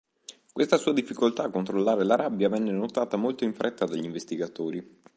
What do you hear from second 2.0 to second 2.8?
la rabbia venne